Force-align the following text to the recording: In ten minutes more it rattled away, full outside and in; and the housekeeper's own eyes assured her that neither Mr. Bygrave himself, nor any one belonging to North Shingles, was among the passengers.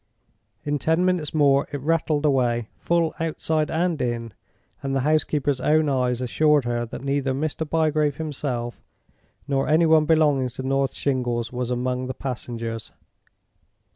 In 0.63 0.79
ten 0.79 1.05
minutes 1.05 1.31
more 1.31 1.67
it 1.71 1.79
rattled 1.79 2.25
away, 2.25 2.69
full 2.79 3.13
outside 3.19 3.69
and 3.69 4.01
in; 4.01 4.33
and 4.81 4.95
the 4.95 5.01
housekeeper's 5.01 5.61
own 5.61 5.89
eyes 5.89 6.21
assured 6.21 6.65
her 6.65 6.87
that 6.87 7.03
neither 7.03 7.35
Mr. 7.35 7.69
Bygrave 7.69 8.17
himself, 8.17 8.81
nor 9.47 9.67
any 9.67 9.85
one 9.85 10.05
belonging 10.05 10.49
to 10.49 10.63
North 10.63 10.95
Shingles, 10.95 11.53
was 11.53 11.69
among 11.69 12.07
the 12.07 12.15
passengers. 12.15 12.91